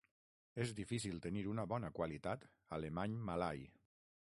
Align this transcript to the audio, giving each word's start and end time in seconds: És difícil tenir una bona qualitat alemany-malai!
És 0.65 0.71
difícil 0.79 1.21
tenir 1.27 1.45
una 1.53 1.67
bona 1.75 1.95
qualitat 2.01 2.49
alemany-malai! 2.79 3.67